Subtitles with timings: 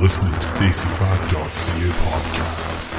[0.00, 2.89] listening to Desi5.ca podcast.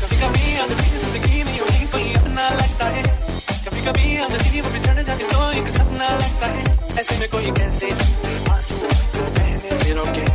[0.00, 1.52] कभी कभी अंधेरी ज़िंदगी में
[1.92, 2.08] कोई
[2.50, 3.02] लगता है
[3.66, 6.64] कभी कभी अंधेरी में सपना लगता है
[7.00, 7.90] ऐसे में कोई कैसे
[8.52, 8.76] आँसू
[9.16, 10.26] बहने से रोके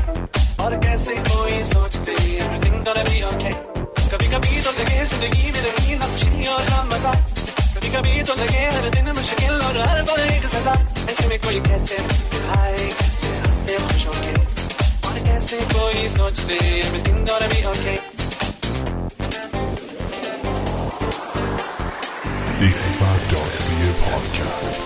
[0.64, 2.16] और कैसे कोई सोचते
[4.14, 6.30] कभी कभी तो लगे ज़िंदगी में रही नक्शी
[6.94, 7.14] मज़ा
[7.76, 10.28] कभी कभी तो लगे हर दिन मुश्किल और हर पल
[10.58, 10.74] सजा
[11.12, 11.98] ऐसे में कोई कैसे
[12.60, 14.34] आए कैसे हँसते खुश होके
[15.11, 17.99] और कैसे कोई सोचते everything gonna be okay
[22.61, 24.77] DC5.ca podcast.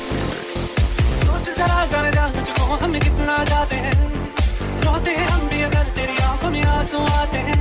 [1.22, 3.94] सोच जरा कर जा मुझको हम कितना जाते हैं
[4.84, 7.53] रोते हैं हम भी अगर तेरी आंखों में आंसू आते हैं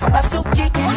[0.00, 0.87] I still get it.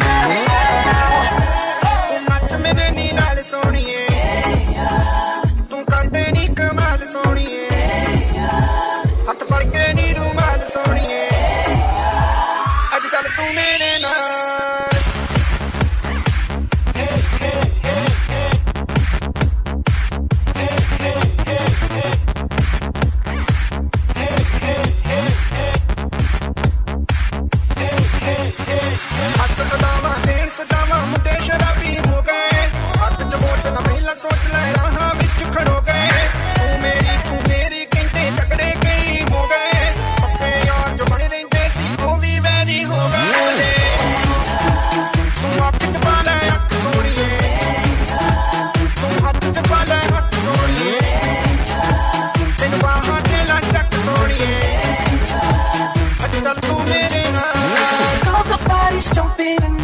[59.36, 59.81] feeling